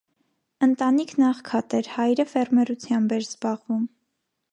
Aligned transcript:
Ընտանիքն 0.67 1.25
աղքատ 1.27 1.75
էր, 1.79 1.89
հայրը 1.97 2.25
ֆերմերությամբ 2.31 3.15
էր 3.19 3.27
զբաղվում։ 3.27 3.85